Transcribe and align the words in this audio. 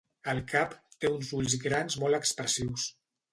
El 0.31 0.39
cap 0.51 0.71
té 1.05 1.11
uns 1.17 1.29
ulls 1.41 1.57
grans 1.67 1.99
molt 2.05 2.21
expressius. 2.21 2.89